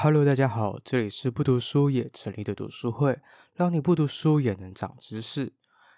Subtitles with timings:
[0.00, 3.18] Hello，大家好，这里是不读书也成立的读书会，
[3.56, 5.52] 让你不读书也能长知识。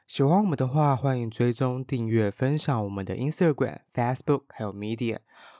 [0.06, 5.18] 喜欢我们的话，欢迎追踪、订阅、分享我们的 Instagram、Facebook 还有 Media，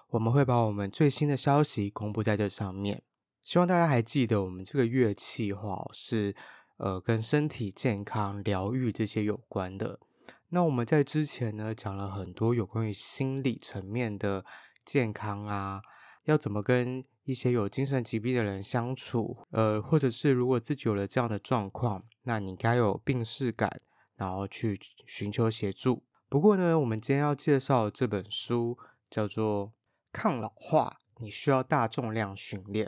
[0.09, 3.03] 我们会把我们最新的消息公布在这上面。
[3.45, 6.35] 希望大家还记得我们这个月企划是
[6.79, 10.01] 呃跟身体健康、疗愈这些有关的。
[10.49, 14.47] 那我们在之前呢讲了很多有关于心理层面的
[14.87, 15.83] 健康啊，
[16.25, 23.80] 要怎么跟一些有精神疾病的人相处，呃，或者是如果自己有了这样的状况，那你该有病视感，
[24.16, 26.02] 然后去寻求协助。
[26.28, 29.69] 不过呢，我们今天要介绍这本书叫做
[30.12, 32.86] 《抗老化：你需要大重量训练》。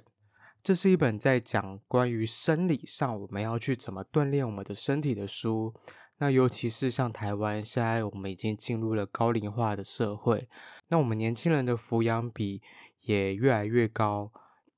[0.63, 5.75] 这是一本在讲关于生理上我们要去怎么锻炼我们的身体的书。
[6.19, 10.49] 那尤其是像台湾，现在我们已经进入了高龄化的社会，
[10.87, 12.63] 那我们年轻人的抚养比
[13.03, 14.33] 也越来越高，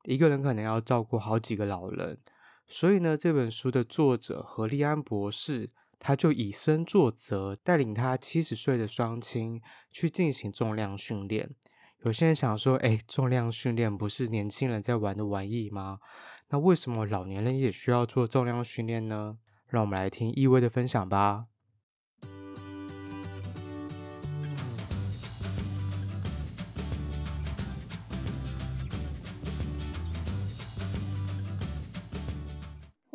[0.05, 2.19] 一个人可能要照顾好几个老人，
[2.66, 9.61] 所以呢，这本书的作者何立安博士，他就以身作则，带领他七十岁的双亲
[9.92, 11.50] 去进行重量训练。
[12.03, 16.00] 有些人想说，哎，重量训练不是年轻人在玩的玩意吗？
[16.48, 19.38] 那为什么老年人也需要做重量训练呢？
[19.66, 21.47] 让我们来听易威的分享吧。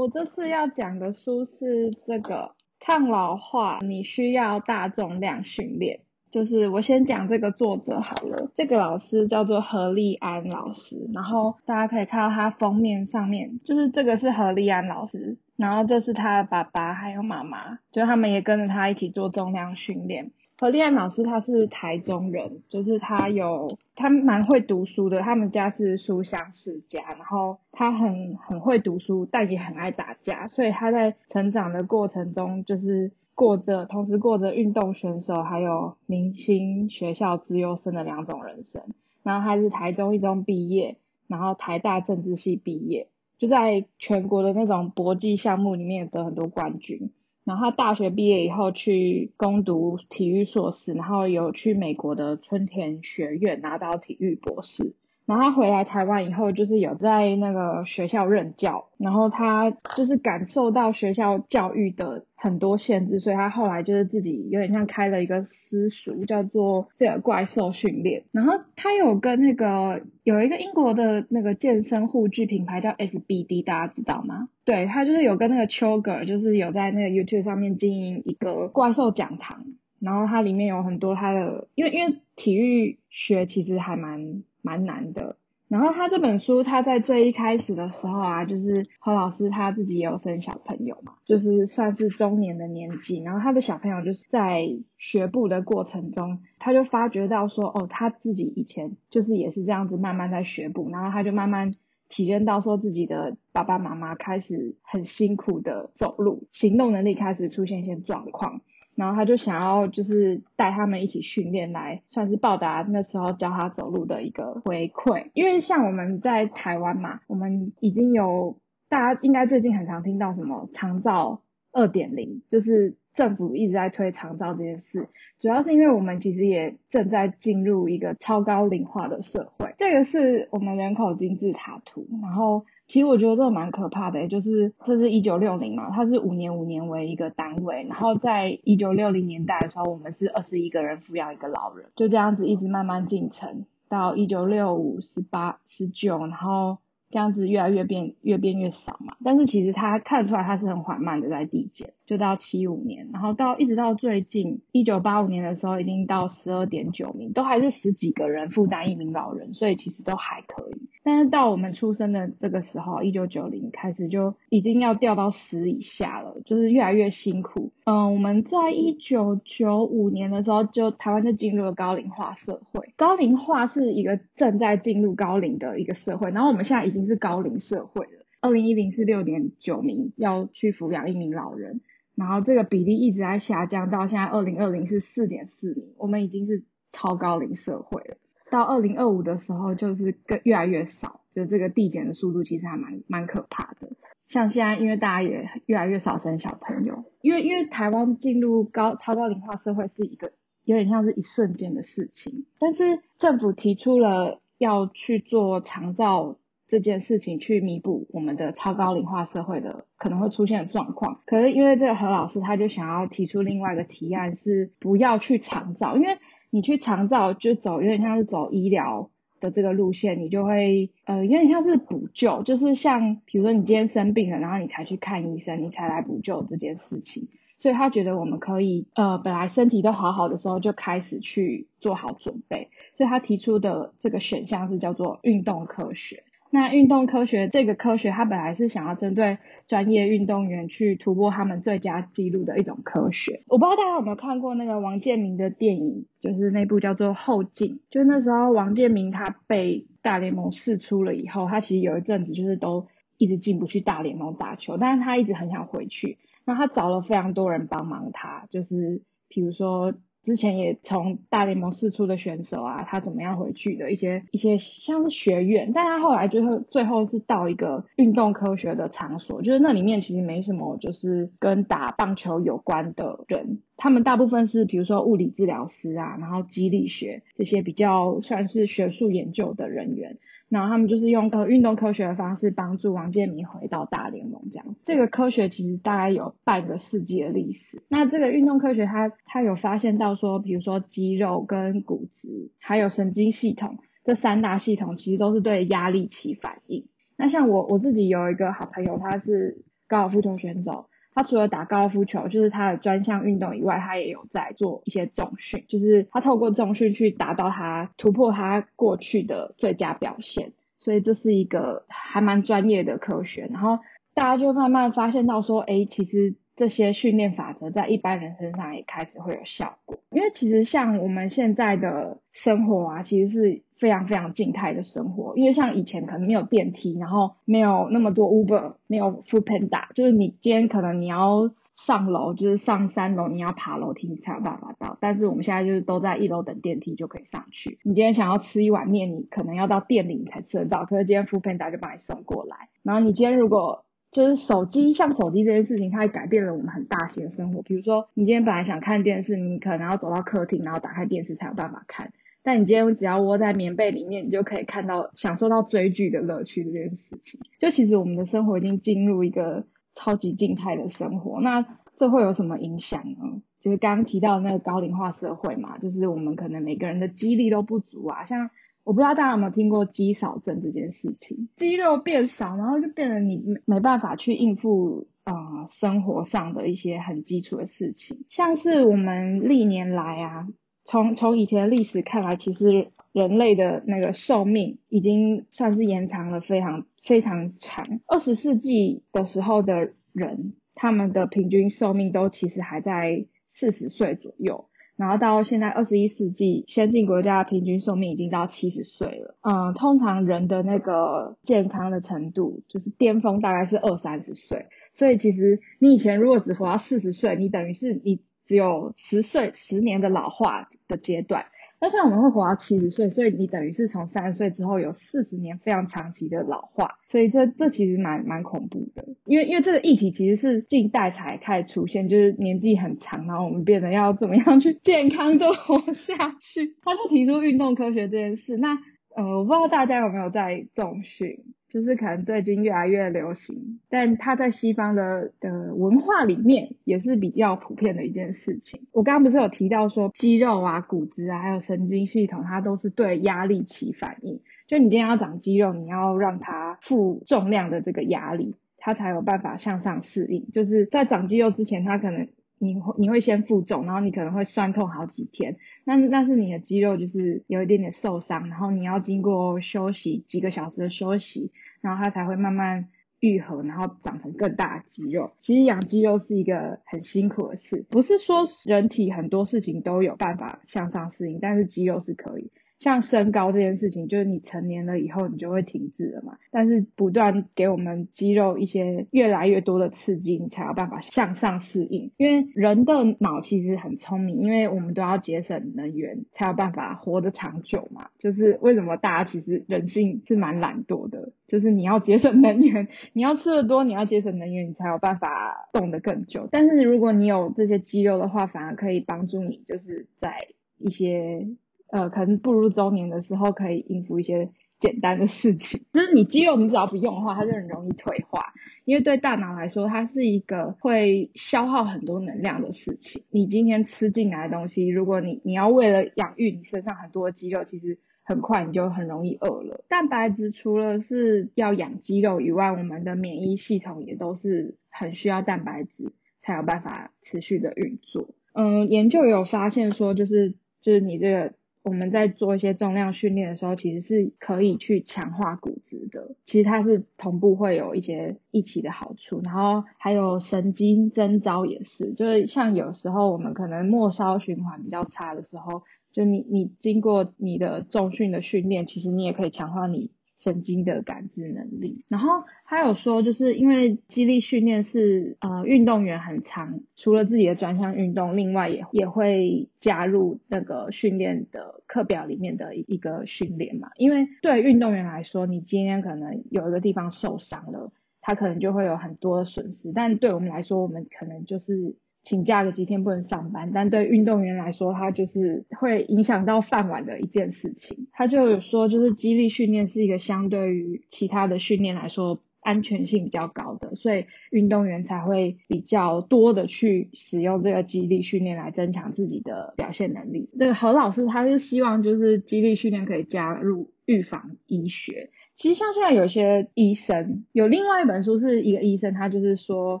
[0.04, 6.00] 我这次要讲的书是这个抗老化，你需要大重量训练。
[6.30, 15.38] 就是我先讲这个作者好了，这个老师叫做何立安老师，然后大家可以看到他封面上面，就是这个是何立安老师。
[15.56, 20.32] 然后这是他的爸爸还有妈妈，就他们也跟着他一起做重量训练。
[20.56, 38.82] 何立安老师他是台中人，就是他有他蛮会读书的，他们家是书香世家，然后他很很会读书，但也很爱打架，所以他在成长的过程中就是过着同时过着运动选手还有明星学校资优生的两种人生。
[39.22, 40.96] 然后他是台中一中毕业，
[41.26, 43.08] 然后台大政治系毕业。
[43.36, 47.10] 就在全国的那种搏击项目里面得很多冠军，
[47.44, 54.94] 然后他大学毕业以后去攻读体育硕士，然后有去美国的春田学院拿到体育博士。
[55.26, 68.24] 然后他回来台湾以后，就是有在那个学校任教，然后他就是感受到学校教育的很多限制，所以他后来就是自己有点像开了一个私塾，叫做这个怪兽训练。
[68.32, 74.50] 然后他有跟那个有一个英国的那个健身护具品牌叫 SBD，大家知道吗？
[74.66, 79.64] 对，他就是有跟那个邱格，就是有在那个 YouTube 上面经营一个怪兽讲堂，
[80.00, 84.42] 然后它里面有很多他的，因为因为体育学其实还蛮。
[84.64, 85.36] 蛮难的。
[85.66, 93.20] 然后他这本书，他在最一开始的时候啊，就是何老师他自己也有生小朋友嘛，就是算是中年的年纪。
[93.22, 101.72] 然后他的小朋友就是在学步的过程中，他就发觉到说，哦，他自己以前就是也是这样子慢慢在学步，然后他就慢慢
[102.08, 108.60] 体验到说自己的爸爸妈妈开始很辛苦的走路，行动能力开始出现一些状况。
[108.96, 115.30] 然后他就想要就是带他们一起训练，来算是报答那时候教他走路的一个回馈。
[115.34, 125.08] 因为像我们在台湾嘛，我们已经有大家应该最近很常听到什么长照二点零，就是政府一直在推长照这件事。
[125.40, 132.64] 主要是因为我们其实也正在进入一个超高龄化的社会，这个是我们人口金字塔图，然后。
[132.86, 146.76] 其实我觉得这蛮可怕的，就是这是一九六零嘛，它是五年五年为一个单位，然后在一九六零年代的时候，我们是二十一个人抚养一个老人，就这样子一直慢慢进程，到一九六五、十八、十九，然后。
[147.14, 160.88] 这样子越来越变越变越少嘛，但是其实它看出来它是很缓慢的在递减，就到七五年，然后到一直到最近一九八五年的时候，已经到十二点九名，都还是十几个人负担一名老人，所以其实都还可以。
[161.04, 167.72] 但是到我们出生的这个时候，一九九零开始就已经要掉到十以下了，就是越来越辛苦。
[167.84, 172.94] 嗯，我们在一九九五年的时候，就台湾就进入了高龄化社会。
[172.96, 178.24] 高龄化是一个正在进入高龄的一个社会，然后我们现在已经是高龄社会了。
[178.40, 181.82] 二零一零是六点九名要去抚养一名老人，
[182.14, 188.16] 然后这个比例一直在下降，到现在二零二零是四点四名，我们已经是超高龄社会了。
[188.54, 193.88] 到二零二五的时候，就是更越来越少，就这个递减的速度其实还蛮蛮可怕的。
[194.26, 200.32] 像现在，因为大家也越来越少生小朋友，因为因为台湾进入高超高龄化社会是一个
[200.64, 211.20] 有点像是一瞬间的事情，但是政府提出了要去做长照这件事情去弥补我们的超高龄化社会的可能会出现的状况。
[211.26, 216.18] 可是因为这个何老师他就想要提出另外一个提案，是不要去长照，因为
[216.54, 219.10] 你去长照就走有点像是走医疗
[219.40, 227.26] 的这个路线，你就会呃有点像是补救，就是像比如说你今天生病了，然后你才去看医生，你才来补救这件事情。
[227.58, 236.22] 所以他觉得我们可以呃本来身体都好好的时候就开始去做好准备，所以他提出的这个选项是叫做运动科学。
[236.50, 243.42] 那运动科学这个科学，它本来是想要针对专业运动员去突破他们最佳纪录的一种科学。
[243.48, 247.76] 我不知道大家有没有看过那个王建民的电影，就是那部叫做《后劲》。
[247.90, 252.86] 就那时候王建民他被大联盟释出了以后，他其实有一阵子就是都
[253.18, 256.18] 一直进不去大联盟打球，但是他一直很想回去。
[256.44, 259.92] 那他找了非常多人帮忙他，就是比如说。
[260.24, 280.18] 之前也从大联盟四出的选手啊，他怎么样回去的一些一些像是学院，但他后来最后最后是到一个运动科学的场所，就是那里面其实没什么就是跟打棒球有关的人，他们大部分是比如说物理治疗师啊，然后肌理学这些比较算是学术研究的人员。
[280.48, 284.80] 然后他们就是用呃运动科学的方式帮助王建民回到大联盟这样子。
[284.84, 287.82] 这个科学其实大概有半个世纪的历史。
[287.88, 296.86] 那这个运动科学它它有发现到说，比如说肌肉跟骨质还有神经系统这三大系统其实都是对压力起反应。
[297.16, 300.86] 那像我我自己有一个好朋友，他是高尔夫球选手。
[301.14, 313.48] 他除了打高尔夫球，就是他的专项运动以外，他也有在做一些重训，就是他透过重训去达到他突破他过去的最佳表现，所以这是一个还蛮专业的科学。
[313.50, 313.78] 然后
[314.14, 323.63] 大家就慢慢发现到说，诶，其实这些训练法则在一般人身上也开始会有效果，因为其实像我们现在的生活啊，其实是。
[323.78, 334.96] 非常非常静态的生活，因为像以前可能没有电梯，然后没有那么多 Uber，没有 Foodpanda，就是你今天可能你要上楼，就是上三楼，你要爬楼梯你才有办法到。
[335.00, 337.78] 但是我们现在就是都在一楼等电梯就可以上去。
[337.82, 342.68] 你今天想要吃一碗面，你可能要到店里你才吃得到，可是今天 Foodpanda 就帮你送过来。
[342.82, 347.62] 然后你今天如果就是手机，像手机这件事情，它也改变了我们很大型的生活。
[347.62, 352.12] 比如说你今天本来想看电视，你可能要走到客厅，然后打开电视才有办法看。
[352.44, 357.40] 但你今天只要窝在棉被里面，你就可以看到享受到追剧的乐趣这件事情。
[357.58, 359.64] 就其实我们的生活已经进入一个
[359.94, 363.40] 超级静态的生活，那这会有什么影响呢？
[363.60, 368.26] 就是刚刚提到那个高龄化社会嘛，就是我们可能每个人的肌力都不足啊。
[368.26, 368.50] 像
[368.82, 380.46] 我不知道大家有没有听过肌少症这件事情，肌肉变少，然后就变得你没没办法去应付啊、生活上的一些很基础的事情，像是我们历年来啊。
[380.86, 388.00] 从从以前的历史看来，其实人类的那个寿命已经算是延长了非常非常长。
[388.06, 399.36] 二十世纪的时候的人，他们的平均寿命都其实还在四十岁左右，然后到现在二十一世纪，先进国家的平均寿命已经到七十岁了。
[399.40, 404.66] 嗯，通常人的那个健康的程度，就是巅峰大概是二三十岁。
[404.92, 408.20] 所以其实你以前如果只活到四十岁，你等于是你。
[408.46, 411.46] 只有十岁十年的老化的阶段，
[411.80, 428.78] 那像我们会活到七十岁，所以你等于是从三十岁之后有四十年非常长期的老化，所以这这其实蛮蛮恐怖的，因为因为这个议题其实是近代才开始出现，就是年纪很长，然后我们变得要怎么样去健康的活下去，他就提出运动科学这件事，那
[429.16, 431.44] 呃我不知道大家有没有在重训。
[431.74, 438.86] 就是可能最近越来越流行，但它在西方的的文化里面也是比较普遍的一件事情。
[438.92, 444.40] 我刚刚不是有提到说肌肉啊、骨质啊，还有神经系统，它都是对压力起反应。
[444.68, 450.48] 就你今天要长肌肉，你要让它负重量的这个压力，它才有办法向上适应。
[450.52, 452.28] 就是在长肌肉之前，它可能。
[452.58, 462.88] 你会你会先负重，然后你可能会酸痛好几天，但是但是你的肌肉就是有一点点受伤，然后你要经过休息几个小时的休息，然后它才会慢慢
[463.20, 465.32] 愈合，然后长成更大的肌肉。
[465.40, 472.50] 其实养肌肉是一个很辛苦的事，不是说人体很多事情都有办法向上适应，但是肌肉是可以。
[472.78, 476.38] 像身高这件事情，就是你成年了以后，你就会停滞了嘛。
[476.50, 482.10] 但是不断给我们肌肉一些越来越多的刺激，你才有办法向上适应。
[482.16, 488.08] 因为人的脑其实很聪明，因为我们都要节省能源，才有办法活得长久嘛。
[488.18, 496.48] 就是为什么大家其实人性是蛮懒惰的，就是你要节省能源，你要吃得多，你要节省能源，你才有办法动得更久。
[496.50, 501.48] 但是如果你有这些肌肉的话，反而可以帮助你，就是在一些。
[501.94, 508.52] 呃，可能步入中年的时候，可以应付一些简单的事情， 就是你肌肉你只要不用的话，它就很容易退化。
[508.84, 513.22] 因为对大脑来说，它是一个会消耗很多能量的事情。
[513.30, 519.84] 你今天吃进来的东西，如果你你要为了养育你身上很多的肌肉，其实很快你就很容易饿了。
[519.88, 528.30] 蛋白质除了是要养肌肉以外，我们的免疫系统也都是很需要蛋白质才有办法持续的运作。
[528.52, 531.54] 嗯，研究有发现说，就是就是你这个。
[531.84, 536.34] 我们在做一些重量训练的时候，其实是可以去强化骨质的。
[536.42, 550.10] 其实它是同步会有一些一起的好处，然后还有神经征招也是，就是像有时候我们可能末梢循环比较差的时候，就你你经过你的重训的训练，其实你也可以强化你。
[550.38, 563.90] 神经的感知能力，然后他有说，就是因为肌力训练是呃运动员很常，除了自己的专项运动，另外也也会加入那个训练的课表里面的一个训练嘛。
[563.96, 571.96] 因为对运动员来说，你今天可能有一个地方受伤了，他可能就会有很多损失，但对我们来说，我们可能就是。
[572.24, 578.08] 请假个几天不能上班，但对运动员来说，他就是会影响到饭碗的一件事情。
[578.12, 590.48] 他就有说，就是肌力训练是一个相对于其他的训练来说安全性比较高的，所以运动员才会比较多的去使用这个肌力训练来增强自己的表现能力。
[590.58, 595.28] 这个何老师他是希望就是肌力训练可以加入预防医学。
[595.56, 600.00] 其实像现在有些医生，有另外一本书是一个医生，他就是说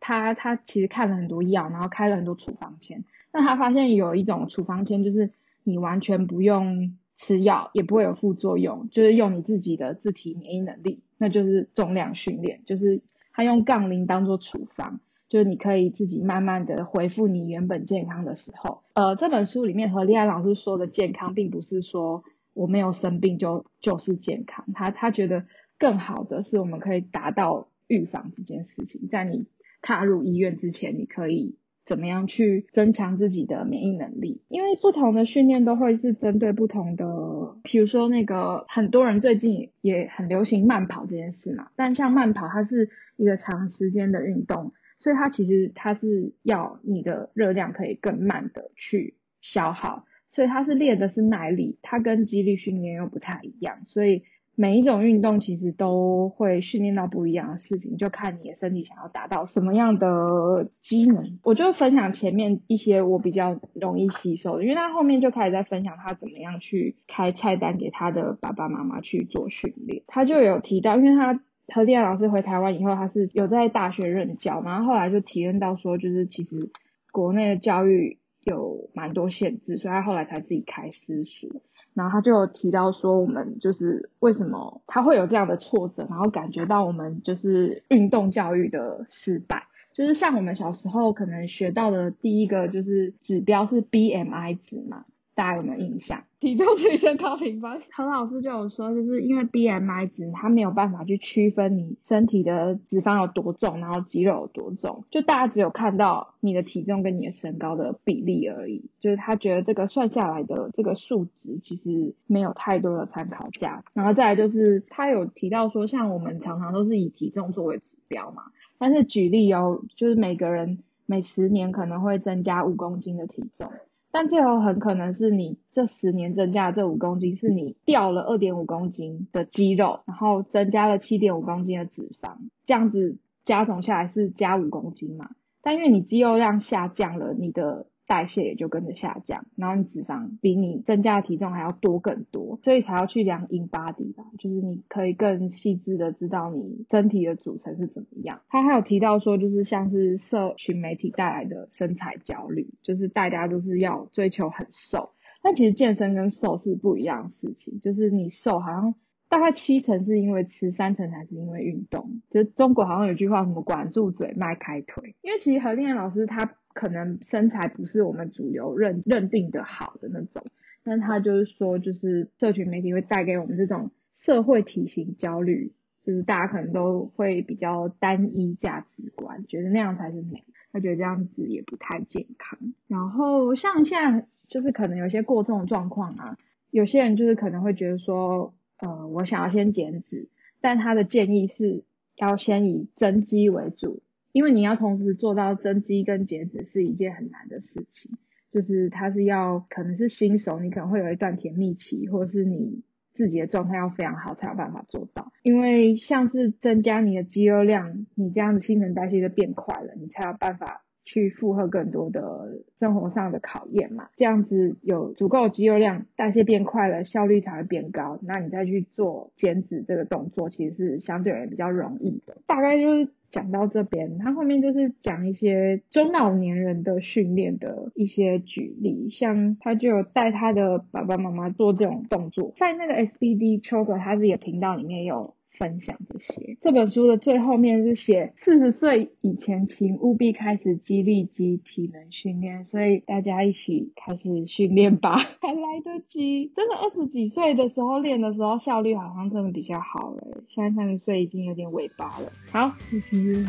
[0.00, 5.30] 他他其实看了很多药，然后开了很多处方签，但他发现有一种处方签就是
[5.62, 18.80] 你完全不用吃药，也不会有副作用，就是用你自己的自体免疫能力，那就是重量训练，就是他用杠铃当做处方，就是你可以自己慢慢的恢复你原本健康的时候。
[18.94, 22.24] 呃，这本书里面何立安老师说的健康，并不是说。
[22.54, 25.46] 我没有生病就就是健康，他他觉得
[25.78, 29.46] 更好的是我们可以达到预防这件事情，在你
[29.80, 34.42] 踏入医院之前，你可以怎么样去增强自己的免疫能力？
[34.48, 50.04] 因为不同的训练都会是针对不同的，比如说那个很多人最近也很流行慢跑这件事嘛，但像慢跑它是一个长时间的运动，所以它其实它是要你的热量可以更慢的去消耗。
[50.34, 54.22] 所以它是练的是耐力，它跟肌力训练又不太一样，所以
[54.54, 61.38] 每一种运动其实都会训练到不一样的事情，就看你的身体想要达到什么样的机能。
[61.42, 70.02] 我就分享前面一些我比较容易吸收的，因为他后面就开始在分享他怎么样去开菜单给他的爸爸妈妈去做训练。
[70.06, 71.42] 他就有提到，因为他
[71.74, 76.70] 何立安老师回台湾以后，他是有在大学任教，然后后来就体验到说，就是其实
[77.12, 78.21] 国内的教育。
[78.44, 81.62] 有蛮多限制，所以他后来才自己开私塾。
[81.94, 95.04] 然后他就提到说，我们就是为什么他会有这样的挫折，然后感觉到我们就是运动教育的失败，就是像我们小时候可能学到的第一个就是指标是 BMI 值嘛。
[95.34, 96.24] 大家有没有印象？
[96.38, 108.90] 体重乘以身高平方，何老师就有说，就是因为 BMI 值，它没有办法去区分你身体的脂肪有多重，然后肌肉有多重，就大家只有看到你的体重跟你的身高的比例而已。
[109.00, 113.84] 就是他觉得这个算下来的这个数值其实没有太多的参考价值。
[113.94, 118.42] 然后再来就是他有提到说，像我们常常都是以体重作为指标嘛，
[118.78, 123.70] 但是举例哦，就是每个人每十年可能会增加五公斤的体重。
[124.12, 135.30] 但最后很可能是你这十年增加的这五公斤，是你掉了二点五公斤的肌肉，然后增加了七点五公斤的脂肪，这样子加总下来是加五公斤嘛？
[135.62, 148.42] 但因为你肌肉量下降了，你的代谢也就跟着下降，然后你脂肪比你增加的体重还要多更多，所以才要去量 InBody 吧，就是你可以更细致的知道你身体的组成是怎么样。
[148.50, 158.94] 他还有提到说，就是像是社群媒体带来的身材焦虑，就是大家都是要追求很瘦，但其实健身跟瘦是不一样的事情，就是你瘦好像
[159.30, 162.20] 大概七成是因为吃，三成才是因为运动。
[162.30, 166.56] 就是中国好像有句话什么管住嘴，迈开腿，因为其实何立安老师他。
[166.74, 170.44] 可能身材不是我们主流认认定的好的那种，
[170.84, 175.72] 但他就是说，就是社群媒体会带给我们这种社会体型焦虑，
[176.04, 182.58] 就是大家可能都会比较单一价值观，觉得那样才是美，他觉得这样子也不太健康。
[182.88, 186.38] 然后像现在就是可能有些过重的状况啊，
[186.70, 190.28] 有些人就是可能会觉得说，呃，我想要先减脂，
[190.60, 191.84] 但他的建议是
[192.16, 194.02] 要先以增肌为主。
[194.32, 198.10] 因为你要同时做到增肌跟减脂是一件很难的事情，
[198.50, 202.82] 就是它是要可能是新手，你可能会有一段甜蜜期，或者是你
[203.14, 205.30] 自己的状态要非常好才有办法做到。
[205.42, 210.81] 因为像是增加你的肌肉量，你这样子新陈代谢就变快了，你才有办法。
[211.04, 218.18] 去负荷更多的生活上的考验嘛，这样子有足够肌肉量，代谢变快了，效率才会变高。
[218.22, 222.38] 那你再去做减脂这个动作，其实是相对而言比较容易的。
[222.46, 235.34] 大概就是讲到这边，他后面就是讲一些中老年人的训练的一些举例，像他就有带他的爸爸妈妈做这种动作，在那个 SBD Choker 他自己的频道里面有。
[235.62, 236.56] 分享这些。
[236.60, 246.50] 这本书的最后面是写四十岁以前，请务必开始肌力及体能训练，所以大家一起开始训练吧， 还来得及。
[246.56, 252.32] 真的二十几岁的时候练的时候效率好像真的比较好了，现在三十岁已经有点尾巴了。
[252.50, 253.46] 好，谢谢。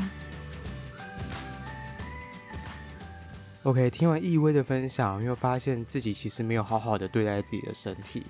[3.64, 8.22] OK，听完易威的分享，又发现自己其实没有好好的对待自己的身体。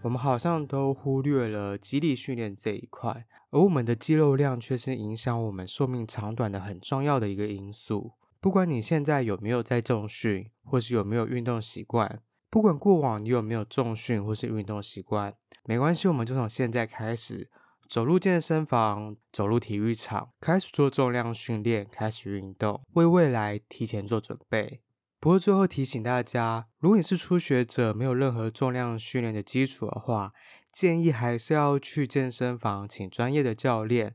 [0.00, 8.12] 我们好像都忽略了肌力训练这一块，而我们的肌肉量却是影响我们寿命长短的很重要的一个因素。
[8.40, 17.50] 不管你现在有没有在重训，或是有没有运动习惯，不管过往你有没有重训或是运动习惯，没关系，我们就从现在开始
[17.88, 24.80] 走入健身房，走入体育场，开始做重量训练，开始运动，为未来提前做准备。
[25.20, 30.32] 不过最后提醒大家，如果你是初学者，没有任何重量训练的基础的话，
[30.72, 34.14] 建议还是要去健身房请专业的教练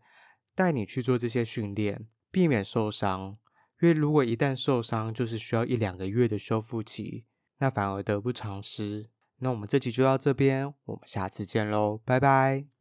[0.55, 3.37] 带你去做这些训练，避免受伤。
[3.81, 7.25] 因为如果一旦受伤，就是需要一两个月的修复期，
[7.57, 9.09] 那反而得不偿失。
[9.39, 12.73] 那我们这集就到这边，我们下次见喽，拜拜。